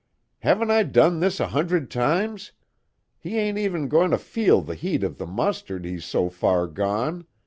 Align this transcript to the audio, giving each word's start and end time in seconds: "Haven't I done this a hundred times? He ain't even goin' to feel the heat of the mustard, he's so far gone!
"Haven't 0.39 0.71
I 0.71 0.81
done 0.81 1.19
this 1.19 1.39
a 1.39 1.49
hundred 1.49 1.91
times? 1.91 2.53
He 3.19 3.37
ain't 3.37 3.59
even 3.59 3.87
goin' 3.87 4.09
to 4.09 4.17
feel 4.17 4.61
the 4.61 4.73
heat 4.73 5.03
of 5.03 5.19
the 5.19 5.27
mustard, 5.27 5.85
he's 5.85 6.05
so 6.05 6.27
far 6.27 6.65
gone! 6.65 7.27